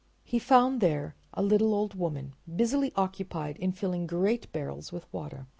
He 0.23 0.39
found 0.39 0.81
there 0.81 1.13
a 1.35 1.43
little 1.43 1.75
old 1.75 1.93
woman 1.93 2.33
busily 2.55 2.91
occupied 2.95 3.57
in 3.57 3.71
filling 3.71 4.07
great 4.07 4.51
barrels 4.51 4.91
with 4.91 5.05
water. 5.13 5.45